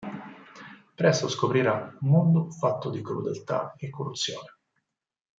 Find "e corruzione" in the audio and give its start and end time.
3.77-4.57